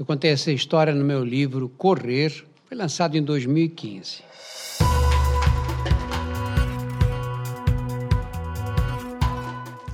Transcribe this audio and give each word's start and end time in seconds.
Eu 0.00 0.06
contei 0.06 0.30
essa 0.30 0.50
história 0.50 0.94
no 0.94 1.04
meu 1.04 1.22
livro 1.22 1.68
Correr, 1.76 2.30
foi 2.64 2.74
lançado 2.74 3.18
em 3.18 3.22
2015. 3.22 4.22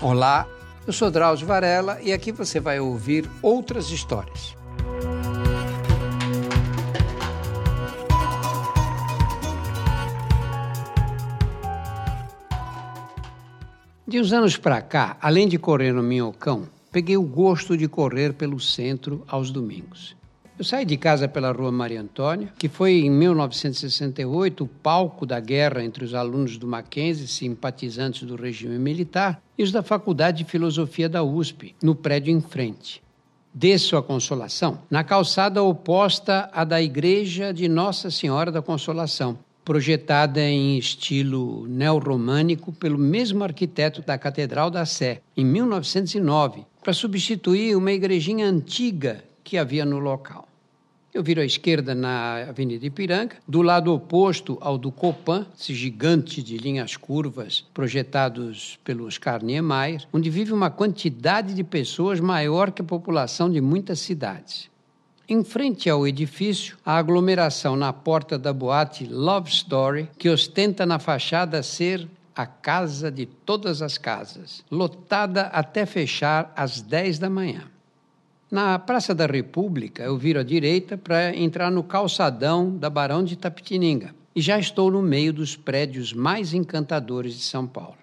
Olá, 0.00 0.46
eu 0.86 0.92
sou 0.92 1.10
Drauzio 1.10 1.44
Varela 1.44 2.00
e 2.00 2.12
aqui 2.12 2.30
você 2.30 2.60
vai 2.60 2.78
ouvir 2.78 3.28
outras 3.42 3.90
histórias. 3.90 4.54
De 14.06 14.20
uns 14.20 14.32
anos 14.32 14.56
para 14.56 14.80
cá, 14.80 15.16
além 15.20 15.48
de 15.48 15.58
correr 15.58 15.90
no 15.90 16.00
Minhocão, 16.00 16.68
peguei 16.96 17.18
o 17.18 17.22
gosto 17.22 17.76
de 17.76 17.86
correr 17.86 18.32
pelo 18.32 18.58
centro 18.58 19.22
aos 19.28 19.50
domingos. 19.50 20.16
Eu 20.58 20.64
saí 20.64 20.82
de 20.82 20.96
casa 20.96 21.28
pela 21.28 21.52
rua 21.52 21.70
Maria 21.70 22.00
Antônia, 22.00 22.50
que 22.58 22.70
foi 22.70 23.00
em 23.00 23.10
1968 23.10 24.64
o 24.64 24.66
palco 24.66 25.26
da 25.26 25.38
guerra 25.38 25.84
entre 25.84 26.02
os 26.06 26.14
alunos 26.14 26.56
do 26.56 26.66
Mackenzie, 26.66 27.28
simpatizantes 27.28 28.22
do 28.22 28.34
regime 28.34 28.78
militar, 28.78 29.42
e 29.58 29.62
os 29.62 29.70
da 29.70 29.82
Faculdade 29.82 30.38
de 30.38 30.50
Filosofia 30.50 31.06
da 31.06 31.22
USP, 31.22 31.76
no 31.82 31.94
prédio 31.94 32.32
em 32.32 32.40
frente. 32.40 33.02
Desço 33.52 33.94
a 33.98 34.02
Consolação, 34.02 34.78
na 34.90 35.04
calçada 35.04 35.62
oposta 35.62 36.48
à 36.50 36.64
da 36.64 36.80
Igreja 36.80 37.52
de 37.52 37.68
Nossa 37.68 38.10
Senhora 38.10 38.50
da 38.50 38.62
Consolação, 38.62 39.38
projetada 39.66 40.40
em 40.40 40.78
estilo 40.78 41.66
neorromânico 41.66 42.72
pelo 42.72 42.96
mesmo 42.96 43.42
arquiteto 43.42 44.00
da 44.00 44.16
Catedral 44.16 44.70
da 44.70 44.86
Sé, 44.86 45.20
em 45.36 45.44
1909, 45.44 46.64
para 46.86 46.94
substituir 46.94 47.76
uma 47.76 47.90
igrejinha 47.90 48.46
antiga 48.46 49.24
que 49.42 49.58
havia 49.58 49.84
no 49.84 49.98
local. 49.98 50.46
Eu 51.12 51.20
viro 51.20 51.40
à 51.40 51.44
esquerda 51.44 51.96
na 51.96 52.44
Avenida 52.48 52.86
Ipiranga, 52.86 53.38
do 53.48 53.60
lado 53.60 53.92
oposto 53.92 54.56
ao 54.60 54.78
do 54.78 54.92
Copan, 54.92 55.44
esse 55.58 55.74
gigante 55.74 56.40
de 56.40 56.56
linhas 56.56 56.96
curvas 56.96 57.64
projetados 57.74 58.78
pelo 58.84 59.04
Oscar 59.04 59.42
Niemeyer, 59.42 60.06
onde 60.12 60.30
vive 60.30 60.52
uma 60.52 60.70
quantidade 60.70 61.54
de 61.54 61.64
pessoas 61.64 62.20
maior 62.20 62.70
que 62.70 62.82
a 62.82 62.84
população 62.84 63.50
de 63.50 63.60
muitas 63.60 63.98
cidades. 63.98 64.70
Em 65.28 65.42
frente 65.42 65.90
ao 65.90 66.06
edifício, 66.06 66.78
a 66.86 66.96
aglomeração 66.96 67.74
na 67.74 67.92
porta 67.92 68.38
da 68.38 68.52
boate 68.52 69.06
Love 69.06 69.50
Story, 69.50 70.08
que 70.16 70.28
ostenta 70.28 70.86
na 70.86 71.00
fachada 71.00 71.64
ser 71.64 72.06
a 72.36 72.44
casa 72.44 73.10
de 73.10 73.24
todas 73.24 73.80
as 73.80 73.96
casas, 73.96 74.62
lotada 74.70 75.44
até 75.46 75.86
fechar 75.86 76.52
às 76.54 76.82
10 76.82 77.18
da 77.18 77.30
manhã. 77.30 77.62
Na 78.50 78.78
Praça 78.78 79.14
da 79.14 79.24
República, 79.24 80.02
eu 80.02 80.18
viro 80.18 80.38
à 80.38 80.42
direita 80.42 80.98
para 80.98 81.34
entrar 81.34 81.70
no 81.70 81.82
calçadão 81.82 82.76
da 82.76 82.90
Barão 82.90 83.24
de 83.24 83.36
Tapetininga 83.36 84.14
e 84.34 84.40
já 84.42 84.58
estou 84.58 84.90
no 84.90 85.00
meio 85.00 85.32
dos 85.32 85.56
prédios 85.56 86.12
mais 86.12 86.52
encantadores 86.52 87.34
de 87.34 87.42
São 87.42 87.66
Paulo. 87.66 87.96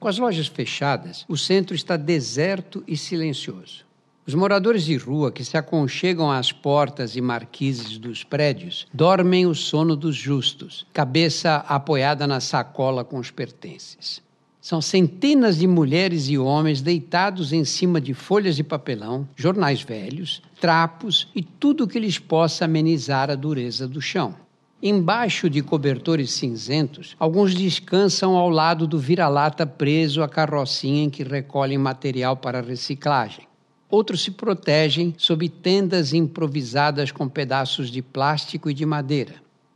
Com 0.00 0.08
as 0.08 0.18
lojas 0.18 0.48
fechadas, 0.48 1.24
o 1.28 1.36
centro 1.36 1.76
está 1.76 1.96
deserto 1.96 2.82
e 2.88 2.96
silencioso. 2.96 3.86
Os 4.24 4.34
moradores 4.34 4.84
de 4.84 4.96
rua 4.96 5.32
que 5.32 5.44
se 5.44 5.56
aconchegam 5.56 6.30
às 6.30 6.52
portas 6.52 7.16
e 7.16 7.20
marquises 7.20 7.98
dos 7.98 8.22
prédios 8.22 8.86
dormem 8.94 9.46
o 9.46 9.54
sono 9.54 9.96
dos 9.96 10.14
justos, 10.14 10.86
cabeça 10.92 11.56
apoiada 11.66 12.24
na 12.24 12.38
sacola 12.38 13.02
com 13.02 13.18
os 13.18 13.32
pertences. 13.32 14.22
São 14.60 14.80
centenas 14.80 15.58
de 15.58 15.66
mulheres 15.66 16.28
e 16.28 16.38
homens 16.38 16.80
deitados 16.80 17.52
em 17.52 17.64
cima 17.64 18.00
de 18.00 18.14
folhas 18.14 18.54
de 18.54 18.62
papelão, 18.62 19.26
jornais 19.34 19.82
velhos, 19.82 20.40
trapos 20.60 21.26
e 21.34 21.42
tudo 21.42 21.88
que 21.88 21.98
lhes 21.98 22.16
possa 22.16 22.64
amenizar 22.64 23.28
a 23.28 23.34
dureza 23.34 23.88
do 23.88 24.00
chão. 24.00 24.36
Embaixo 24.80 25.50
de 25.50 25.62
cobertores 25.62 26.30
cinzentos, 26.30 27.16
alguns 27.18 27.56
descansam 27.56 28.36
ao 28.36 28.48
lado 28.48 28.86
do 28.86 29.00
vira-lata 29.00 29.66
preso 29.66 30.22
à 30.22 30.28
carrocinha 30.28 31.02
em 31.02 31.10
que 31.10 31.24
recolhem 31.24 31.78
material 31.78 32.36
para 32.36 32.60
reciclagem. 32.60 33.51
Outros 33.92 34.22
se 34.22 34.30
protegem 34.30 35.14
sob 35.18 35.46
tendas 35.50 36.14
improvisadas 36.14 37.12
com 37.12 37.28
pedaços 37.28 37.90
de 37.90 38.00
plástico 38.00 38.70
e 38.70 38.72
de 38.72 38.86
madeira. 38.86 39.34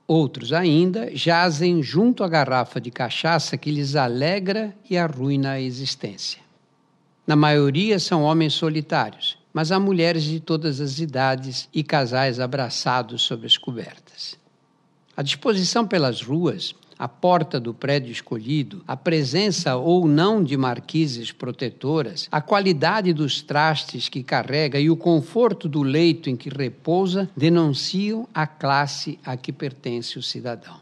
Outros 0.08 0.54
ainda 0.54 1.14
jazem 1.14 1.82
junto 1.82 2.24
à 2.24 2.28
garrafa 2.28 2.80
de 2.80 2.90
cachaça 2.90 3.58
que 3.58 3.70
lhes 3.70 3.94
alegra 3.94 4.74
e 4.88 4.96
arruina 4.96 5.50
a 5.50 5.60
existência. 5.60 6.40
Na 7.26 7.36
maioria 7.36 7.98
são 7.98 8.22
homens 8.22 8.54
solitários, 8.54 9.36
mas 9.52 9.70
há 9.70 9.78
mulheres 9.78 10.22
de 10.22 10.40
todas 10.40 10.80
as 10.80 10.98
idades 10.98 11.68
e 11.70 11.82
casais 11.82 12.40
abraçados 12.40 13.20
sob 13.20 13.44
as 13.44 13.58
cobertas. 13.58 14.38
A 15.14 15.20
disposição 15.20 15.86
pelas 15.86 16.22
ruas 16.22 16.74
a 16.98 17.08
porta 17.08 17.60
do 17.60 17.74
prédio 17.74 18.10
escolhido, 18.10 18.82
a 18.86 18.96
presença 18.96 19.76
ou 19.76 20.06
não 20.06 20.42
de 20.42 20.56
marquises 20.56 21.30
protetoras, 21.32 22.28
a 22.30 22.40
qualidade 22.40 23.12
dos 23.12 23.42
trastes 23.42 24.08
que 24.08 24.22
carrega 24.22 24.80
e 24.80 24.88
o 24.90 24.96
conforto 24.96 25.68
do 25.68 25.82
leito 25.82 26.30
em 26.30 26.36
que 26.36 26.48
repousa 26.48 27.30
denunciam 27.36 28.28
a 28.34 28.46
classe 28.46 29.18
a 29.24 29.36
que 29.36 29.52
pertence 29.52 30.18
o 30.18 30.22
cidadão. 30.22 30.80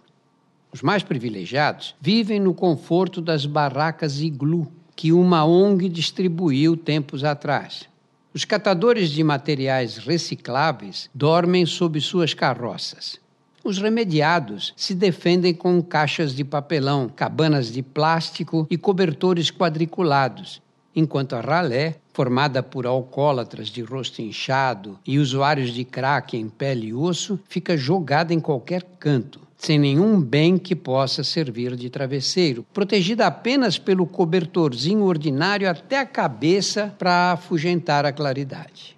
Os 0.72 0.82
mais 0.82 1.03
privilegiados 1.03 1.94
vivem 2.00 2.41
no 2.41 2.53
conforto 2.53 3.20
das 3.20 3.47
barracas 3.47 4.20
iglu 4.20 4.70
que 4.97 5.12
uma 5.12 5.44
ONG 5.44 5.88
distribuiu 5.88 6.76
tempos 6.76 7.24
atrás. 7.24 7.88
Os 8.32 8.44
catadores 8.44 9.10
de 9.10 9.22
materiais 9.22 9.97
recicláveis 9.98 11.08
dormem 11.14 11.64
sob 11.64 12.00
suas 12.00 12.34
carroças. 12.34 13.20
Os 13.64 13.78
remediados 13.78 14.75
se 14.76 14.94
defendem 14.94 15.54
com 15.54 15.82
caixas 15.82 16.34
de 16.34 16.44
papelão, 16.44 17.08
cabanas 17.08 17.72
de 17.72 17.82
plástico 17.82 18.66
e 18.69 18.76
cobertores 18.76 19.50
quadriculados, 19.50 20.60
enquanto 20.94 21.34
a 21.34 21.41
ralé, 21.41 21.97
formada 22.12 22.62
por 22.62 22.84
alcoólatras 22.84 23.69
de 23.69 23.80
rosto 23.80 24.20
inchado 24.20 24.98
e 25.06 25.19
usuários 25.19 25.72
de 25.72 25.82
crack 25.82 26.36
em 26.36 26.47
pele 26.47 26.88
e 26.88 26.94
osso, 26.94 27.41
fica 27.48 27.74
jogada 27.74 28.34
em 28.34 28.38
qualquer 28.38 28.82
canto, 29.00 29.41
sem 29.56 29.78
nenhum 29.78 30.20
bem 30.20 30.58
que 30.58 30.76
possa 30.76 31.24
servir 31.24 31.74
de 31.74 31.88
travesseiro, 31.88 32.66
protegida 32.70 33.26
apenas 33.26 33.78
pelo 33.78 34.06
cobertorzinho 34.06 35.04
ordinário 35.04 35.70
até 35.70 35.98
a 35.98 36.04
cabeça 36.04 36.94
para 36.98 37.32
afugentar 37.32 38.04
a 38.04 38.12
claridade. 38.12 38.94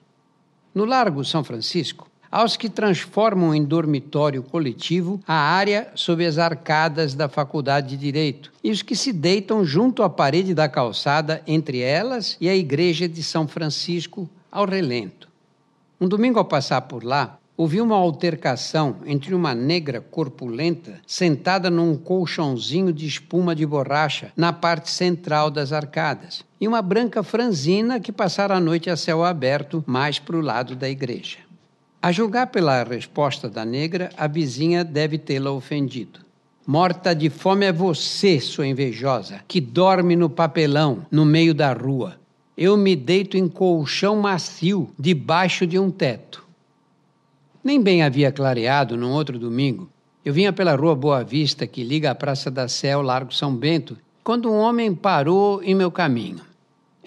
No 0.75 0.85
Largo 0.85 1.25
São 1.25 1.45
Francisco, 1.45 2.11
aos 2.37 2.55
que 2.55 2.69
transformam 2.69 3.55
em 3.55 3.65
dormitório 3.65 4.43
coletivo 4.43 5.19
a 5.27 5.33
área 5.33 5.91
sob 5.95 6.23
as 6.27 6.37
arcadas 6.37 7.15
da 7.15 7.31
Faculdade 7.31 7.89
de 7.89 7.97
Direito 7.97 8.53
e 8.63 8.71
os 8.71 8.83
que 8.83 8.95
se 8.95 9.11
deitam 9.11 9.65
junto 9.65 10.03
à 10.03 10.11
parede 10.11 10.53
da 10.53 10.69
calçada 10.69 11.43
entre 11.47 11.81
elas 11.81 12.37
e 12.39 12.47
a 12.47 12.55
Igreja 12.55 13.09
de 13.09 13.23
São 13.23 13.49
Francisco 13.49 14.29
ao 14.53 14.67
relento. 14.67 15.31
Um 15.99 16.07
domingo 16.07 16.39
ao 16.39 16.45
passar 16.45 16.83
por 16.83 17.03
lá, 17.03 17.39
ouvi 17.57 17.81
uma 17.81 17.97
altercação 17.97 18.97
entre 19.07 19.35
uma 19.35 19.55
negra 19.55 20.03
corpulenta 20.03 21.01
sentada 21.07 21.71
num 21.71 21.97
colchãozinho 21.97 22.93
de 22.93 23.07
espuma 23.07 23.57
de 23.57 23.65
borracha 23.65 24.31
na 24.37 24.53
parte 24.53 24.91
central 24.91 25.51
das 25.51 25.73
arcadas 25.73 26.45
e 26.61 26.69
uma 26.69 26.83
branca 26.83 27.23
franzina 27.23 27.99
que 27.99 28.13
passara 28.13 28.57
a 28.57 28.61
noite 28.61 28.91
a 28.91 28.97
céu 28.97 29.25
aberto 29.25 29.83
mais 29.87 30.19
para 30.19 30.37
o 30.37 30.43
lado 30.43 30.77
da 30.77 30.87
igreja. 30.87 31.46
A 32.01 32.13
julgar 32.13 32.49
pela 32.49 32.85
resposta 32.85 33.49
da 33.49 33.65
negra, 33.65 34.11
a 34.17 34.27
vizinha 34.27 34.85
deve 34.85 35.19
tê-la 35.19 35.51
ofendido. 35.51 36.21
Morta 36.67 37.15
de 37.15 37.31
fome 37.31 37.65
é 37.65 37.73
você, 37.73 38.41
sua 38.41 38.67
invejosa, 38.67 39.41
que 39.49 39.61
dorme 39.61 40.17
no 40.17 40.29
papelão, 40.29 41.07
no 41.11 41.25
meio 41.25 41.55
da 41.55 41.73
rua. 41.73 42.17
Eu 42.57 42.77
me 42.77 42.97
deito 42.97 43.37
em 43.37 43.49
colchão 43.49 44.17
macio, 44.17 44.91
debaixo 44.99 45.67
de 45.67 45.79
um 45.79 45.91
teto. 45.91 46.47
Nem 47.63 47.81
bem 47.81 48.03
havia 48.03 48.31
clareado 48.31 48.97
num 48.97 49.13
outro 49.13 49.39
domingo. 49.39 49.89
Eu 50.25 50.33
vinha 50.33 50.53
pela 50.53 50.75
rua 50.75 50.95
Boa 50.95 51.23
Vista, 51.23 51.67
que 51.67 51.85
liga 51.85 52.11
a 52.11 52.15
Praça 52.15 52.51
da 52.51 52.69
Sé 52.69 52.93
ao 52.93 53.03
Largo 53.03 53.33
São 53.33 53.55
Bento, 53.55 53.97
quando 54.25 54.51
um 54.51 54.57
homem 54.57 54.95
parou 54.95 55.63
em 55.63 55.75
meu 55.75 55.91
caminho. 55.91 56.41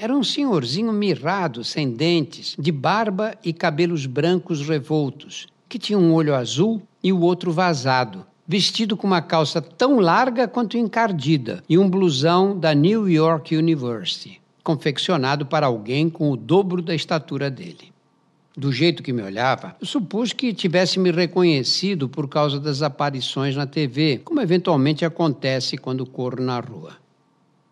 Era 0.02 0.16
um 0.16 0.24
senhorzinho 0.24 0.94
mirrado, 0.94 1.62
sem 1.62 1.92
dentes, 1.92 2.56
de 2.58 2.72
barba 2.72 3.36
e 3.44 3.52
cabelos 3.52 4.06
brancos 4.06 4.66
revoltos, 4.66 5.48
que 5.68 5.78
tinha 5.78 6.00
um 6.00 6.14
olho 6.14 6.34
azul 6.34 6.82
e 7.04 7.12
o 7.12 7.20
outro 7.20 7.52
vazado, 7.52 8.26
vestido 8.48 8.96
com 8.96 9.06
uma 9.06 9.22
calça 9.22 9.62
tão 9.62 10.00
larga 10.00 10.48
quanto 10.48 10.78
encardida 10.78 11.62
e 11.68 11.78
um 11.78 11.90
blusão 11.90 12.58
da 12.58 12.74
New 12.74 13.10
York 13.10 13.54
University, 13.54 14.40
confeccionado 14.64 15.46
para 15.46 15.68
alguém 15.68 16.10
com 16.10 16.32
o 16.32 16.38
dobro 16.38 16.82
da 16.82 16.96
estatura 16.96 17.52
dele. 17.52 17.92
Do 18.56 18.72
jeito 18.72 19.04
que 19.04 19.12
me 19.12 19.22
olhava, 19.22 19.76
eu 19.82 19.86
supus 19.86 20.32
que 20.32 20.54
tivesse 20.54 20.98
me 20.98 21.12
reconhecido 21.12 22.08
por 22.08 22.30
causa 22.30 22.58
das 22.58 22.82
aparições 22.82 23.54
na 23.54 23.68
TV, 23.68 24.22
como 24.24 24.40
eventualmente 24.40 25.04
acontece 25.04 25.78
quando 25.78 26.06
corro 26.06 26.42
na 26.42 26.58
rua. 26.62 26.99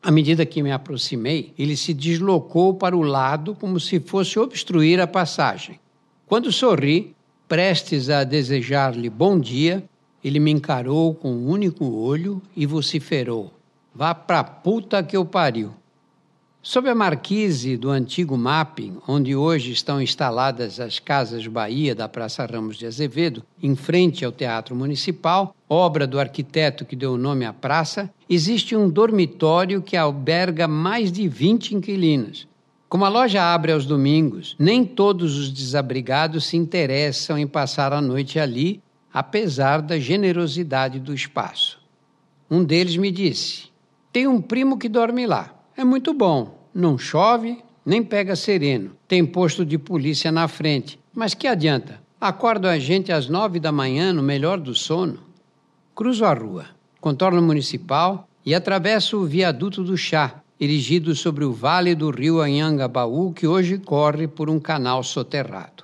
À 0.01 0.11
medida 0.11 0.45
que 0.45 0.63
me 0.63 0.71
aproximei, 0.71 1.53
ele 1.57 1.75
se 1.75 1.93
deslocou 1.93 2.73
para 2.73 2.95
o 2.95 3.01
lado 3.01 3.55
como 3.55 3.79
se 3.79 3.99
fosse 3.99 4.39
obstruir 4.39 4.99
a 5.01 5.07
passagem. 5.07 5.79
Quando 6.25 6.51
sorri, 6.51 7.15
prestes 7.47 8.09
a 8.09 8.23
desejar-lhe 8.23 9.09
bom 9.09 9.39
dia, 9.39 9.83
ele 10.23 10.39
me 10.39 10.51
encarou 10.51 11.13
com 11.13 11.31
um 11.31 11.47
único 11.47 11.85
olho 11.85 12.41
e 12.55 12.65
vociferou: 12.65 13.53
Vá 13.93 14.13
pra 14.13 14.43
puta 14.43 15.01
que 15.01 15.15
eu 15.15 15.25
pariu. 15.25 15.71
Sob 16.69 16.89
a 16.89 16.93
marquise 16.93 17.77
do 17.77 17.89
antigo 17.89 18.37
mapping, 18.37 18.97
onde 19.07 19.33
hoje 19.33 19.71
estão 19.71 20.01
instaladas 20.01 20.81
as 20.81 20.99
Casas 20.99 21.47
Bahia 21.47 21.95
da 21.95 22.09
Praça 22.09 22.45
Ramos 22.45 22.75
de 22.75 22.85
Azevedo, 22.85 23.41
em 23.63 23.73
frente 23.73 24.25
ao 24.25 24.33
Teatro 24.33 24.75
Municipal, 24.75 25.55
obra 25.69 26.05
do 26.05 26.19
arquiteto 26.19 26.83
que 26.83 26.93
deu 26.93 27.13
o 27.13 27.17
nome 27.17 27.45
à 27.45 27.53
praça, 27.53 28.13
existe 28.29 28.75
um 28.75 28.89
dormitório 28.89 29.81
que 29.81 29.95
alberga 29.95 30.67
mais 30.67 31.09
de 31.09 31.25
20 31.25 31.73
inquilinos. 31.73 32.45
Como 32.89 33.05
a 33.05 33.09
loja 33.09 33.41
abre 33.41 33.71
aos 33.71 33.85
domingos, 33.85 34.53
nem 34.59 34.83
todos 34.83 35.37
os 35.37 35.49
desabrigados 35.49 36.47
se 36.47 36.57
interessam 36.57 37.37
em 37.37 37.47
passar 37.47 37.93
a 37.93 38.01
noite 38.01 38.41
ali, 38.41 38.81
apesar 39.13 39.81
da 39.81 39.97
generosidade 39.97 40.99
do 40.99 41.13
espaço. 41.13 41.79
Um 42.51 42.61
deles 42.61 42.97
me 42.97 43.09
disse: 43.09 43.69
Tem 44.11 44.27
um 44.27 44.41
primo 44.41 44.77
que 44.77 44.89
dorme 44.89 45.25
lá. 45.25 45.53
É 45.77 45.83
muito 45.85 46.11
bom, 46.11 46.56
não 46.77 46.95
chove, 46.95 47.57
nem 47.83 48.03
pega 48.03 48.35
sereno. 48.35 48.91
Tem 49.07 49.25
posto 49.25 49.65
de 49.65 49.79
polícia 49.79 50.31
na 50.31 50.47
frente. 50.47 50.99
Mas 51.13 51.33
que 51.33 51.47
adianta? 51.47 51.99
Acordo 52.21 52.67
a 52.67 52.77
gente 52.77 53.11
às 53.11 53.27
nove 53.27 53.59
da 53.59 53.71
manhã, 53.71 54.13
no 54.13 54.21
melhor 54.21 54.59
do 54.59 54.75
sono. 54.75 55.19
Cruzo 55.95 56.23
a 56.23 56.33
rua, 56.33 56.67
contorno 57.01 57.41
municipal 57.41 58.27
e 58.45 58.53
atravesso 58.53 59.17
o 59.17 59.25
viaduto 59.25 59.83
do 59.83 59.97
chá, 59.97 60.35
erigido 60.59 61.15
sobre 61.15 61.43
o 61.43 61.51
vale 61.51 61.95
do 61.95 62.11
rio 62.11 62.41
Anhangabaú, 62.41 63.33
que 63.33 63.47
hoje 63.47 63.79
corre 63.79 64.27
por 64.27 64.47
um 64.47 64.59
canal 64.59 65.03
soterrado. 65.03 65.83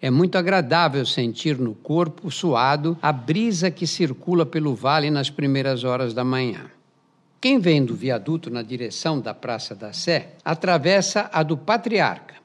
É 0.00 0.10
muito 0.10 0.38
agradável 0.38 1.04
sentir 1.04 1.58
no 1.58 1.74
corpo 1.74 2.30
suado 2.30 2.96
a 3.02 3.12
brisa 3.12 3.70
que 3.70 3.86
circula 3.86 4.46
pelo 4.46 4.74
vale 4.74 5.10
nas 5.10 5.30
primeiras 5.30 5.82
horas 5.82 6.14
da 6.14 6.24
manhã. 6.24 6.70
Quem 7.42 7.58
vem 7.58 7.84
do 7.84 7.94
viaduto 7.96 8.48
na 8.50 8.62
direção 8.62 9.20
da 9.20 9.34
Praça 9.34 9.74
da 9.74 9.92
Sé 9.92 10.34
atravessa 10.44 11.28
a 11.32 11.42
do 11.42 11.56
Patriarca. 11.56 12.36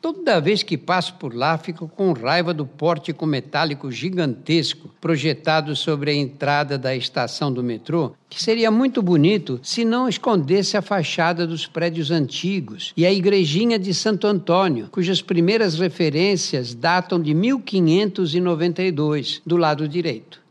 Toda 0.00 0.40
vez 0.40 0.62
que 0.62 0.78
passo 0.78 1.14
por 1.14 1.34
lá, 1.34 1.58
fico 1.58 1.88
com 1.88 2.12
raiva 2.12 2.54
do 2.54 2.64
pórtico 2.64 3.26
metálico 3.26 3.90
gigantesco 3.90 4.94
projetado 5.00 5.74
sobre 5.74 6.12
a 6.12 6.14
entrada 6.14 6.78
da 6.78 6.94
estação 6.94 7.52
do 7.52 7.64
metrô, 7.64 8.12
que 8.30 8.40
seria 8.40 8.70
muito 8.70 9.02
bonito 9.02 9.58
se 9.60 9.84
não 9.84 10.08
escondesse 10.08 10.76
a 10.76 10.82
fachada 10.82 11.48
dos 11.48 11.66
prédios 11.66 12.12
antigos 12.12 12.92
e 12.96 13.04
a 13.04 13.12
igrejinha 13.12 13.76
de 13.76 13.92
Santo 13.92 14.28
Antônio, 14.28 14.86
cujas 14.88 15.20
primeiras 15.20 15.76
referências 15.76 16.76
datam 16.76 17.20
de 17.20 17.34
1592, 17.34 19.42
do 19.44 19.56
lado 19.56 19.88
direito. 19.88 20.43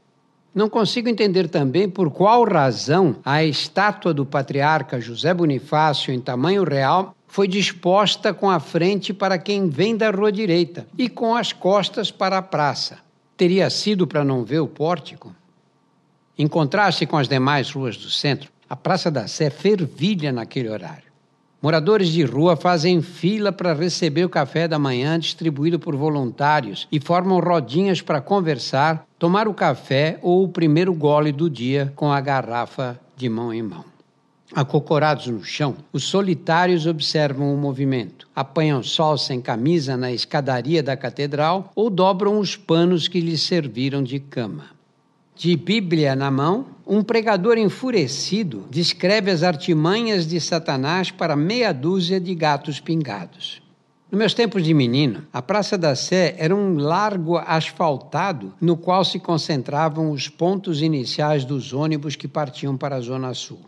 Não 0.53 0.69
consigo 0.69 1.09
entender 1.09 1.49
também 1.49 1.89
por 1.89 2.11
qual 2.11 2.43
razão 2.43 3.15
a 3.25 3.43
estátua 3.43 4.13
do 4.13 4.25
patriarca 4.25 5.01
José 5.01 5.33
Bonifácio 5.33 6.13
em 6.13 6.19
tamanho 6.19 6.63
real 6.63 7.15
foi 7.27 7.47
disposta 7.47 8.31
com 8.31 8.47
a 8.47 8.59
frente 8.59 9.11
para 9.11 9.39
quem 9.39 9.67
vem 9.67 9.97
da 9.97 10.11
rua 10.11 10.31
direita 10.31 10.85
e 10.95 11.09
com 11.09 11.35
as 11.35 11.51
costas 11.51 12.11
para 12.11 12.37
a 12.37 12.41
praça. 12.43 12.99
Teria 13.35 13.67
sido 13.71 14.05
para 14.05 14.23
não 14.23 14.43
ver 14.43 14.59
o 14.59 14.67
pórtico? 14.67 15.35
Em 16.37 16.47
contraste 16.47 17.07
com 17.07 17.17
as 17.17 17.27
demais 17.27 17.71
ruas 17.71 17.97
do 17.97 18.09
centro, 18.09 18.51
a 18.69 18.75
Praça 18.75 19.09
da 19.09 19.27
Sé 19.27 19.49
fervilha 19.49 20.31
naquele 20.31 20.69
horário. 20.69 21.12
Moradores 21.63 22.09
de 22.09 22.25
rua 22.25 22.57
fazem 22.57 23.01
fila 23.01 23.49
para 23.49 23.73
receber 23.73 24.25
o 24.25 24.29
café 24.29 24.67
da 24.67 24.77
manhã 24.77 25.17
distribuído 25.17 25.79
por 25.79 25.95
voluntários 25.95 26.89
e 26.91 26.99
formam 26.99 27.39
rodinhas 27.39 28.01
para 28.01 28.19
conversar, 28.19 29.07
tomar 29.17 29.47
o 29.47 29.53
café 29.53 30.19
ou 30.21 30.43
o 30.43 30.49
primeiro 30.49 30.93
gole 30.93 31.31
do 31.31 31.49
dia 31.49 31.93
com 31.95 32.11
a 32.11 32.19
garrafa 32.19 32.99
de 33.15 33.29
mão 33.29 33.53
em 33.53 33.61
mão. 33.61 33.85
Acocorados 34.53 35.27
no 35.27 35.41
chão, 35.41 35.77
os 35.93 36.03
solitários 36.03 36.85
observam 36.85 37.53
o 37.53 37.57
movimento, 37.57 38.27
apanham 38.35 38.83
sol 38.83 39.17
sem 39.17 39.39
camisa 39.39 39.95
na 39.95 40.11
escadaria 40.11 40.83
da 40.83 40.97
catedral 40.97 41.71
ou 41.73 41.89
dobram 41.89 42.39
os 42.39 42.57
panos 42.57 43.07
que 43.07 43.21
lhes 43.21 43.41
serviram 43.41 44.03
de 44.03 44.19
cama. 44.19 44.72
De 45.35 45.55
Bíblia 45.55 46.15
na 46.15 46.29
mão, 46.29 46.67
um 46.85 47.01
pregador 47.01 47.57
enfurecido 47.57 48.65
descreve 48.69 49.31
as 49.31 49.41
artimanhas 49.41 50.27
de 50.27 50.39
Satanás 50.39 51.09
para 51.09 51.35
meia 51.35 51.73
dúzia 51.73 52.19
de 52.19 52.35
gatos 52.35 52.79
pingados. 52.79 53.59
Nos 54.11 54.19
meus 54.19 54.33
tempos 54.35 54.63
de 54.63 54.75
menino, 54.75 55.25
a 55.33 55.41
Praça 55.41 55.75
da 55.75 55.95
Sé 55.95 56.35
era 56.37 56.55
um 56.55 56.77
largo 56.77 57.35
asfaltado 57.37 58.53
no 58.61 58.77
qual 58.77 59.03
se 59.03 59.17
concentravam 59.19 60.11
os 60.11 60.29
pontos 60.29 60.83
iniciais 60.83 61.43
dos 61.43 61.73
ônibus 61.73 62.15
que 62.15 62.27
partiam 62.27 62.77
para 62.77 62.97
a 62.97 63.01
Zona 63.01 63.33
Sul. 63.33 63.61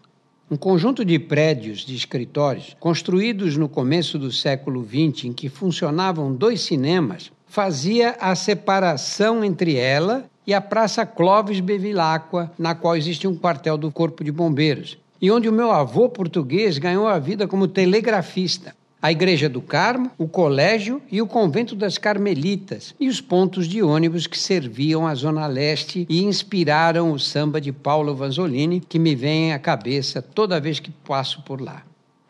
Um 0.50 0.56
conjunto 0.56 1.04
de 1.04 1.18
prédios 1.18 1.80
de 1.80 1.96
escritórios, 1.96 2.78
construídos 2.80 3.58
no 3.58 3.68
começo 3.68 4.20
do 4.20 4.32
século 4.32 4.86
XX, 4.86 5.26
em 5.26 5.34
que 5.34 5.50
funcionavam 5.50 6.32
dois 6.32 6.62
cinemas, 6.62 7.32
fazia 7.48 8.16
a 8.20 8.36
separação 8.36 9.44
entre 9.44 9.76
ela 9.76 10.30
e 10.46 10.54
a 10.54 10.62
Praça 10.62 11.06
Clóvis 11.06 11.60
Bevilacqua, 11.60 12.52
na 12.58 12.76
qual 12.76 12.96
existe 12.96 13.28
um 13.28 13.36
quartel 13.36 13.78
do 13.78 13.92
Corpo 13.92 14.24
de 14.24 14.32
Bombeiros, 14.32 14.98
e 15.22 15.32
onde 15.32 15.50
o 15.50 15.54
meu 15.54 15.72
avô 15.72 16.08
português 16.10 16.78
ganhou 16.78 17.08
a 17.08 17.18
vida 17.18 17.48
como 17.48 17.68
telegrafista. 17.68 18.76
A 19.02 19.12
Igreja 19.12 19.48
do 19.48 19.62
Carmo, 19.62 20.10
o 20.18 20.28
Colégio 20.28 21.00
e 21.12 21.22
o 21.22 21.28
Convento 21.28 21.76
das 21.76 21.98
Carmelitas, 21.98 22.96
e 23.00 23.08
os 23.08 23.22
pontos 23.22 23.68
de 23.68 23.84
ônibus 23.84 24.26
que 24.26 24.38
serviam 24.38 25.06
à 25.06 25.14
Zona 25.14 25.46
Leste 25.46 26.08
e 26.10 26.24
inspiraram 26.24 27.12
o 27.12 27.20
samba 27.20 27.62
de 27.62 27.72
Paulo 27.72 28.16
Vanzolini, 28.16 28.80
que 28.80 28.98
me 28.98 29.14
vem 29.14 29.54
à 29.54 29.60
cabeça 29.60 30.22
toda 30.22 30.60
vez 30.60 30.80
que 30.80 30.90
passo 30.90 31.44
por 31.44 31.62
lá. 31.62 31.84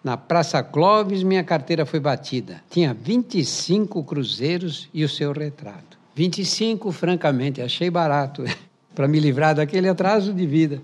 Na 0.03 0.17
Praça 0.17 0.61
Clóvis, 0.61 1.23
minha 1.23 1.43
carteira 1.43 1.85
foi 1.85 1.99
batida. 1.99 2.61
Tinha 2.69 2.93
25 2.93 4.03
cruzeiros 4.03 4.89
e 4.93 5.03
o 5.03 5.09
seu 5.09 5.31
retrato. 5.31 5.94
25, 6.15 6.93
francamente, 6.93 7.61
achei 7.61 7.89
barato 7.89 8.45
para 8.95 9.07
me 9.07 9.19
livrar 9.19 9.53
daquele 9.53 9.89
atraso 9.89 10.33
de 10.33 10.47
vida. 10.47 10.81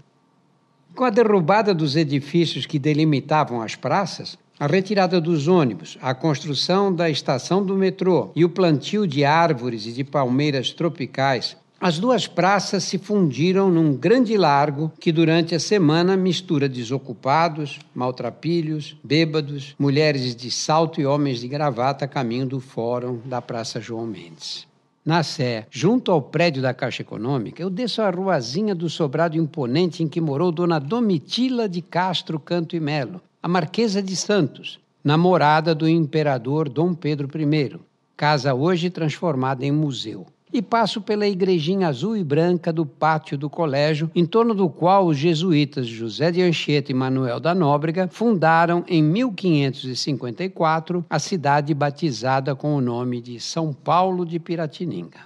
Com 0.94 1.06
a 1.06 1.10
derrubada 1.10 1.74
dos 1.74 1.96
edifícios 1.96 2.66
que 2.66 2.78
delimitavam 2.78 3.62
as 3.62 3.76
praças, 3.76 4.38
a 4.60 4.68
retirada 4.68 5.22
dos 5.22 5.48
ônibus, 5.48 5.98
a 6.02 6.14
construção 6.14 6.94
da 6.94 7.10
estação 7.10 7.66
do 7.66 7.76
metrô 7.76 8.30
e 8.36 8.44
o 8.44 8.50
plantio 8.50 9.08
de 9.08 9.24
árvores 9.24 9.86
e 9.88 9.94
de 9.94 10.04
palmeiras 10.04 10.72
tropicais, 10.72 11.56
as 11.80 11.98
duas 11.98 12.28
praças 12.28 12.84
se 12.84 13.00
fundiram 13.00 13.72
num 13.72 13.96
grande 13.96 14.38
largo 14.38 14.92
que 15.00 15.12
durante 15.12 15.56
a 15.56 15.60
semana 15.60 16.16
mistura 16.16 16.70
desocupados, 16.70 17.80
maltrapilhos, 17.96 18.96
bêbados, 19.04 19.76
mulheres 19.80 20.36
de 20.36 20.52
salto 20.52 21.02
e 21.02 21.06
homens 21.08 21.40
de 21.40 21.48
gravata 21.48 22.06
a 22.06 22.08
caminho 22.08 22.46
do 22.46 22.60
fórum 22.60 23.20
da 23.26 23.42
Praça 23.42 23.82
João 23.82 24.06
Mendes. 24.06 24.70
Na 25.04 25.24
Sé, 25.24 25.66
junto 25.72 26.12
ao 26.12 26.22
prédio 26.22 26.62
da 26.62 26.76
Caixa 26.76 27.02
Econômica, 27.02 27.62
eu 27.62 27.72
desço 27.72 28.04
a 28.04 28.12
ruazinha 28.12 28.76
do 28.76 28.88
sobrado 28.88 29.36
imponente 29.36 30.04
em 30.04 30.08
que 30.08 30.22
morou 30.22 30.52
Dona 30.52 30.80
Domitila 30.80 31.68
de 31.68 31.82
Castro 31.82 32.40
Canto 32.40 32.76
e 32.76 32.80
Melo, 32.80 33.20
a 33.42 33.48
Marquesa 33.48 34.02
de 34.02 34.16
Santos, 34.16 34.80
namorada 35.04 35.74
do 35.74 35.90
imperador 35.90 36.70
Dom 36.70 36.94
Pedro 36.94 37.28
I, 37.36 37.80
casa 38.16 38.54
hoje 38.54 38.92
transformada 38.92 39.66
em 39.66 39.72
museu 39.72 40.28
e 40.54 40.62
passo 40.62 41.02
pela 41.02 41.28
igrejinha 41.28 41.88
azul 41.88 42.16
e 42.18 42.24
branca 42.24 42.72
do 42.74 42.86
pátio 42.86 43.38
do 43.38 43.50
colégio, 43.50 44.12
em 44.14 44.26
torno 44.26 44.54
do 44.54 44.70
qual 44.70 45.08
os 45.08 45.18
jesuítas 45.18 45.88
José 45.88 46.32
de 46.32 46.42
Anchieta 46.42 46.92
e 46.92 46.96
Manuel 46.96 47.40
da 47.40 47.56
Nóbrega 47.56 48.08
fundaram 48.08 48.84
em 48.88 49.02
1554 49.02 51.06
a 51.10 51.20
cidade 51.20 51.74
batizada 51.74 52.56
com 52.56 52.76
o 52.76 52.82
nome 52.82 53.22
de 53.22 53.40
São 53.40 53.74
Paulo 53.74 54.26
de 54.26 54.40
Piratininga. 54.40 55.22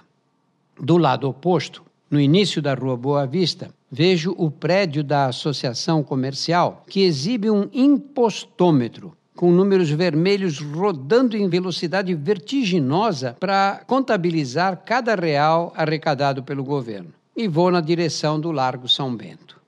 Do 0.80 0.98
lado 0.98 1.28
oposto, 1.28 1.82
no 2.10 2.20
início 2.20 2.62
da 2.62 2.74
Rua 2.74 2.96
Boa 2.96 3.26
Vista, 3.26 3.70
vejo 3.90 4.34
o 4.38 4.50
prédio 4.50 5.02
da 5.02 5.26
Associação 5.26 6.02
Comercial, 6.02 6.84
que 6.88 7.02
exibe 7.02 7.50
um 7.50 7.68
impostômetro 7.72 9.12
com 9.36 9.52
números 9.52 9.90
vermelhos 9.90 10.58
rodando 10.58 11.36
em 11.36 11.48
velocidade 11.48 12.14
vertiginosa 12.14 13.36
para 13.38 13.82
contabilizar 13.86 14.82
cada 14.84 15.14
real 15.14 15.72
arrecadado 15.76 16.42
pelo 16.42 16.64
governo. 16.64 17.12
E 17.36 17.46
vou 17.46 17.70
na 17.70 17.82
direção 17.82 18.40
do 18.40 18.50
Largo 18.50 18.88
São 18.88 19.14
Bento. 19.14 19.60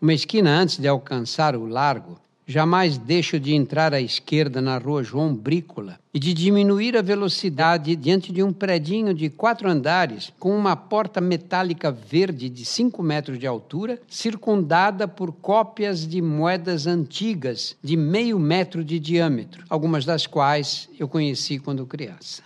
Uma 0.00 0.12
esquina 0.12 0.50
antes 0.50 0.78
de 0.78 0.86
alcançar 0.86 1.56
o 1.56 1.66
largo, 1.66 2.20
Jamais 2.46 2.98
deixo 2.98 3.38
de 3.38 3.54
entrar 3.54 3.94
à 3.94 4.00
esquerda 4.00 4.60
na 4.60 4.76
rua 4.76 5.04
João 5.04 5.32
Brícola 5.32 5.98
e 6.12 6.18
de 6.18 6.34
diminuir 6.34 6.96
a 6.96 7.02
velocidade 7.02 7.94
diante 7.94 8.32
de 8.32 8.42
um 8.42 8.52
predinho 8.52 9.14
de 9.14 9.30
quatro 9.30 9.70
andares 9.70 10.32
com 10.40 10.56
uma 10.56 10.74
porta 10.74 11.20
metálica 11.20 11.92
verde 11.92 12.48
de 12.48 12.64
cinco 12.64 13.00
metros 13.00 13.38
de 13.38 13.46
altura, 13.46 14.00
circundada 14.08 15.06
por 15.06 15.32
cópias 15.32 16.06
de 16.06 16.20
moedas 16.20 16.86
antigas 16.88 17.76
de 17.82 17.96
meio 17.96 18.40
metro 18.40 18.84
de 18.84 18.98
diâmetro, 18.98 19.64
algumas 19.68 20.04
das 20.04 20.26
quais 20.26 20.88
eu 20.98 21.06
conheci 21.08 21.60
quando 21.60 21.86
criança. 21.86 22.42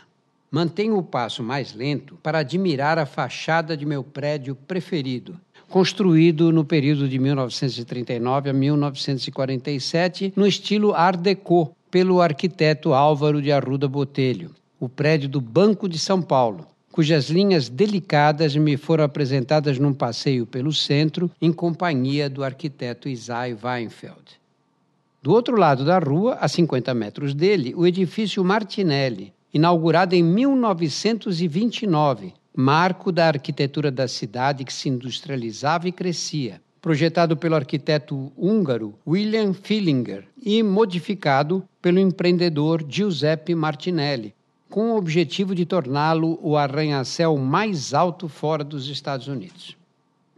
mantenho 0.50 0.96
o 0.98 1.02
passo 1.02 1.42
mais 1.42 1.72
lento 1.72 2.18
para 2.22 2.40
admirar 2.40 2.98
a 2.98 3.06
fachada 3.06 3.76
de 3.76 3.86
meu 3.86 4.04
prédio 4.04 4.54
preferido, 4.54 5.40
construído 5.68 6.52
no 6.52 6.64
período 6.64 7.08
de 7.08 7.18
1939 7.18 8.50
a 8.50 8.52
1947, 8.52 10.32
no 10.36 10.46
estilo 10.46 10.94
Art 10.94 11.20
Deco, 11.20 11.74
pelo 11.90 12.20
arquiteto 12.20 12.94
Álvaro 12.94 13.40
de 13.40 13.52
Arruda 13.52 13.88
Botelho, 13.88 14.50
o 14.78 14.88
prédio 14.88 15.28
do 15.28 15.40
Banco 15.40 15.88
de 15.88 15.98
São 15.98 16.20
Paulo, 16.20 16.66
cujas 16.92 17.28
linhas 17.28 17.68
delicadas 17.68 18.56
me 18.56 18.76
foram 18.76 19.04
apresentadas 19.04 19.78
num 19.78 19.92
passeio 19.92 20.46
pelo 20.46 20.72
centro 20.72 21.30
em 21.40 21.52
companhia 21.52 22.30
do 22.30 22.42
arquiteto 22.42 23.08
Isai 23.08 23.56
Weinfeld. 23.62 24.40
Do 25.22 25.32
outro 25.32 25.56
lado 25.56 25.84
da 25.84 25.98
rua, 25.98 26.38
a 26.40 26.48
50 26.48 26.94
metros 26.94 27.34
dele, 27.34 27.74
o 27.74 27.86
edifício 27.86 28.44
Martinelli, 28.44 29.32
inaugurado 29.52 30.14
em 30.14 30.22
1929, 30.22 32.32
marco 32.58 33.12
da 33.12 33.26
arquitetura 33.26 33.90
da 33.90 34.08
cidade 34.08 34.64
que 34.64 34.72
se 34.72 34.88
industrializava 34.88 35.88
e 35.88 35.92
crescia, 35.92 36.62
projetado 36.80 37.36
pelo 37.36 37.54
arquiteto 37.54 38.32
húngaro 38.34 38.94
William 39.06 39.52
Fillinger 39.52 40.26
e 40.42 40.62
modificado 40.62 41.68
pelo 41.82 41.98
empreendedor 41.98 42.82
Giuseppe 42.88 43.54
Martinelli, 43.54 44.34
com 44.70 44.92
o 44.92 44.96
objetivo 44.96 45.54
de 45.54 45.66
torná-lo 45.66 46.38
o 46.42 46.56
arranha-céu 46.56 47.36
mais 47.36 47.92
alto 47.92 48.26
fora 48.26 48.64
dos 48.64 48.88
Estados 48.88 49.28
Unidos. 49.28 49.76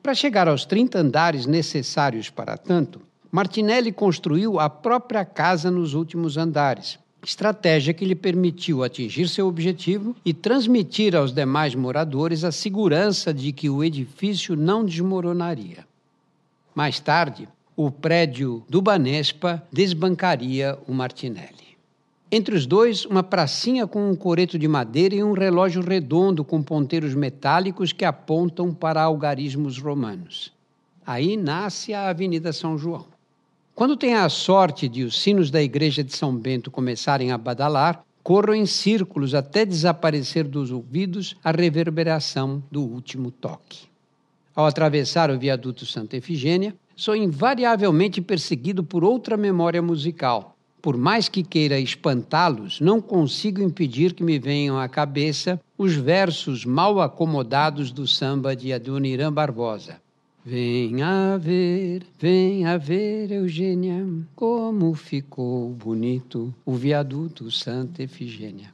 Para 0.03 0.13
chegar 0.13 0.49
aos 0.49 0.65
30 0.65 0.99
andares 0.99 1.47
necessários 1.47 2.31
para 2.31 2.57
tanto, 2.57 3.01
Martinelli 3.31 3.93
construiu 3.93 4.59
a 4.59 4.69
própria 4.69 5.25
casa 5.25 5.71
nos 5.71 5.95
últimos 5.95 6.37
andares, 6.37 6.99
estratégia 7.23 7.93
que 7.93 8.05
lhe 8.05 8.15
permitiu 8.15 8.83
atingir 8.85 9.29
seu 9.29 9.47
objetivo 9.47 10.15
e 10.25 10.33
transmitir 10.33 11.17
aos 11.17 11.33
demais 11.33 11.75
moradores 11.75 12.45
a 12.45 12.53
segurança 12.53 13.35
de 13.35 13.53
que 13.53 13.69
o 13.69 13.83
edifício 13.83 14.55
não 14.55 14.85
desmoronaria. 14.85 15.87
Mais 16.75 17.01
tarde, 17.01 17.49
o 17.77 17.91
prédio 17.91 18.63
do 18.69 18.81
Banespa 18.81 19.63
desbancaria 19.73 20.79
o 20.87 20.93
Martinelli. 20.93 21.69
Entre 22.31 22.55
os 22.55 22.67
dois, 22.67 23.07
uma 23.07 23.23
pracinha 23.23 23.87
com 23.87 24.11
um 24.11 24.15
coreto 24.15 24.59
de 24.59 24.69
madeira 24.69 25.15
e 25.15 25.25
um 25.25 25.33
relógio 25.33 25.81
redondo 25.81 26.45
com 26.45 26.63
ponteiros 26.63 27.15
metálicos 27.15 27.91
que 27.93 28.05
apontam 28.05 28.75
para 28.75 29.03
algarismos 29.03 29.79
romanos. 29.79 30.53
Aí 31.07 31.39
nasce 31.39 31.95
a 31.95 32.11
Avenida 32.11 32.53
São 32.53 32.77
João. 32.77 33.07
Quando 33.79 33.97
tem 33.97 34.15
a 34.15 34.29
sorte 34.29 34.89
de 34.89 35.05
os 35.05 35.23
sinos 35.23 35.53
da 35.53 35.63
igreja 35.63 36.03
de 36.03 36.13
São 36.13 36.35
Bento 36.35 36.69
começarem 36.69 37.31
a 37.31 37.39
badalar, 37.39 38.03
corro 38.25 38.53
em 38.53 38.67
círculos 38.67 39.37
até 39.37 39.65
desaparecer 39.65 40.49
dos 40.49 40.73
ouvidos 40.73 41.37
a 41.45 41.53
reverberação 41.53 42.61
do 42.73 42.83
último 42.83 43.31
toque. 43.31 43.87
Ao 44.53 44.67
atravessar 44.67 45.31
o 45.31 45.39
viaduto 45.39 45.87
Santa 45.87 46.17
Efigênia, 46.17 46.75
sou 46.97 47.15
invariavelmente 47.15 48.21
perseguido 48.21 48.83
por 48.83 49.05
outra 49.05 49.37
memória 49.37 49.81
musical, 49.81 50.57
por 50.83 50.97
mais 50.97 51.29
que 51.29 51.45
queira 51.45 51.79
espantá-los, 51.79 52.81
não 52.81 53.01
consigo 53.01 53.63
impedir 53.63 54.13
que 54.13 54.25
me 54.25 54.41
venham 54.41 54.77
à 54.77 54.89
cabeça 54.89 55.61
os 55.79 55.95
versos 55.95 56.65
mal 56.65 57.01
acomodados 57.01 57.93
do 57.93 58.09
samba 58.09 58.57
de 58.57 58.73
Adoniran 58.73 59.33
Barbosa. 59.33 60.01
Venha 60.51 61.37
ver, 61.37 62.05
venha 62.19 62.79
ver, 62.79 63.31
Eugênia, 63.31 64.07
como 64.35 64.95
ficou 64.95 65.69
bonito 65.69 66.55
o 66.65 66.73
viaduto 66.73 67.51
Santa 67.51 68.03
Efigênia. 68.03 68.73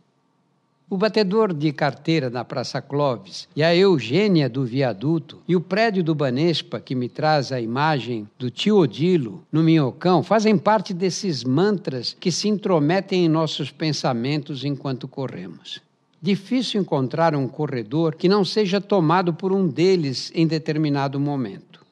O 0.89 0.97
batedor 0.97 1.53
de 1.53 1.73
carteira 1.73 2.31
na 2.31 2.45
Praça 2.45 2.81
Clóvis 2.81 3.49
e 3.57 3.63
a 3.65 3.75
Eugênia 3.75 4.49
do 4.49 4.65
viaduto 4.65 5.43
e 5.49 5.57
o 5.57 5.61
prédio 5.61 6.05
do 6.05 6.15
Banespa, 6.15 6.79
que 6.79 6.95
me 6.95 7.09
traz 7.09 7.51
a 7.51 7.61
imagem 7.61 8.29
do 8.39 8.53
tio 8.53 8.77
Odilo 8.77 9.43
no 9.51 9.61
Minhocão, 9.61 10.23
fazem 10.23 10.57
parte 10.57 10.95
desses 10.95 11.43
mantras 11.43 12.17
que 12.21 12.31
se 12.31 12.47
intrometem 12.47 13.25
em 13.25 13.29
nossos 13.29 13.73
pensamentos 13.73 14.65
enquanto 14.65 15.09
corremos. 15.09 15.83
Difícil 16.25 16.81
encontrar 16.81 17.37
um 17.37 17.47
corredor 17.47 18.15
que 18.15 18.31
não 18.31 18.47
seja 18.47 18.81
tomado 18.81 19.35
por 19.35 19.53
um 19.53 19.69
deles 19.69 20.33
em 20.35 20.47
determinado 20.47 21.21
momento. 21.21 21.85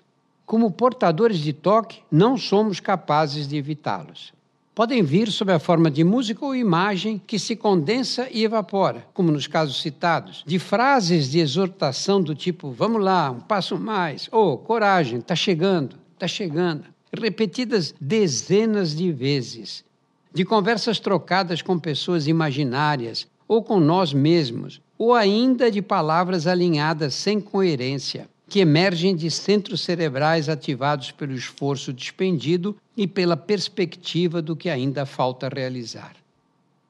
Como 0.47 0.71
portadores 0.71 1.37
de 1.37 1.53
toque, 1.53 2.01
não 2.11 2.39
somos 2.39 2.81
capazes 2.81 3.47
de 3.47 3.59
evitá-los. 3.59 4.33
Podem 4.75 5.03
vir 5.03 5.31
sob 5.31 5.53
a 5.53 5.59
forma 5.59 5.91
de 5.91 6.03
música 6.03 6.47
ou 6.47 6.57
imagem 6.57 7.21
que 7.27 7.39
se 7.39 7.55
condensa 7.55 8.27
e 8.31 8.43
evapora, 8.43 9.07
como 9.13 9.31
nos 9.31 9.47
casos 9.47 9.83
citados, 9.83 10.43
de 10.47 10.59
frases 10.59 11.31
de 11.31 11.39
exortação 11.39 12.19
do 12.23 12.35
tipo 12.35 12.71
vamos 12.71 13.03
lá, 13.03 13.31
um 13.31 13.41
passo 13.41 13.79
mais, 13.79 14.31
ou 14.33 14.55
oh, 14.55 14.57
coragem, 14.57 15.19
está 15.19 15.37
chegando, 15.37 15.97
está 16.15 16.27
chegando, 16.27 16.85
repetidas 17.13 17.95
dezenas 18.01 18.97
de 18.97 19.13
vezes, 19.13 19.85
de 20.33 20.43
conversas 20.43 20.99
trocadas 20.99 21.61
com 21.61 21.79
pessoas 21.79 22.27
imaginárias 22.27 23.31
ou 23.53 23.63
com 23.63 23.79
nós 23.79 24.15
mesmos, 24.15 24.81
ou 24.97 25.13
ainda 25.13 25.71
de 25.71 25.83
palavras 25.83 26.47
alinhadas 26.47 27.13
sem 27.13 27.39
coerência 27.39 28.27
que 28.49 28.61
emergem 28.61 29.15
de 29.15 29.31
centros 29.31 29.83
cerebrais 29.83 30.49
ativados 30.49 31.11
pelo 31.11 31.35
esforço 31.35 31.93
despendido 31.93 32.75
e 32.97 33.07
pela 33.07 33.37
perspectiva 33.37 34.41
do 34.41 34.57
que 34.57 34.71
ainda 34.71 35.05
falta 35.05 35.51
realizar. 35.51 36.13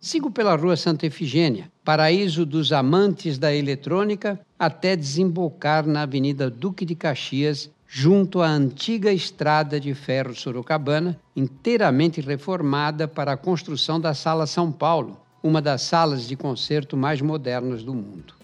Sigo 0.00 0.30
pela 0.30 0.54
Rua 0.54 0.76
Santa 0.76 1.04
Efigênia, 1.04 1.68
paraíso 1.84 2.46
dos 2.46 2.72
amantes 2.72 3.38
da 3.38 3.52
eletrônica, 3.52 4.38
até 4.56 4.94
desembocar 4.94 5.84
na 5.84 6.02
Avenida 6.02 6.48
Duque 6.48 6.84
de 6.84 6.94
Caxias, 6.94 7.70
junto 7.88 8.40
à 8.40 8.48
antiga 8.48 9.12
estrada 9.12 9.80
de 9.80 9.94
ferro 9.94 10.34
Sorocabana, 10.34 11.18
inteiramente 11.34 12.20
reformada 12.20 13.08
para 13.08 13.32
a 13.32 13.36
construção 13.36 14.00
da 14.00 14.14
Sala 14.14 14.46
São 14.46 14.70
Paulo, 14.70 15.20
uma 15.42 15.60
das 15.60 15.82
salas 15.82 16.26
de 16.26 16.36
concerto 16.36 16.96
mais 16.96 17.20
modernas 17.20 17.82
do 17.82 17.92
mundo. 17.92 18.34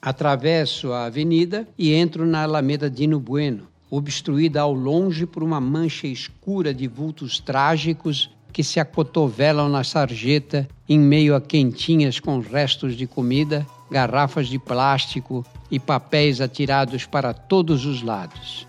Atravesso 0.00 0.92
a 0.92 1.06
avenida 1.06 1.66
e 1.78 1.92
entro 1.92 2.26
na 2.26 2.42
Alameda 2.42 2.90
Dino 2.90 3.18
Bueno, 3.18 3.68
obstruída 3.90 4.60
ao 4.60 4.72
longe 4.72 5.26
por 5.26 5.42
uma 5.42 5.60
mancha 5.60 6.06
escura 6.06 6.74
de 6.74 6.86
vultos 6.88 7.38
trágicos 7.38 8.30
que 8.52 8.62
se 8.62 8.78
acotovelam 8.78 9.68
na 9.68 9.82
sarjeta 9.82 10.68
em 10.88 10.98
meio 10.98 11.34
a 11.34 11.40
quentinhas 11.40 12.20
com 12.20 12.38
restos 12.38 12.96
de 12.96 13.06
comida, 13.06 13.66
garrafas 13.90 14.48
de 14.48 14.58
plástico 14.58 15.44
e 15.70 15.80
papéis 15.80 16.40
atirados 16.40 17.06
para 17.06 17.34
todos 17.34 17.84
os 17.84 18.02
lados. 18.02 18.66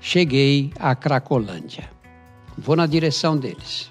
Cheguei 0.00 0.70
à 0.78 0.94
Cracolândia. 0.94 1.90
Vou 2.56 2.76
na 2.76 2.86
direção 2.86 3.36
deles. 3.36 3.90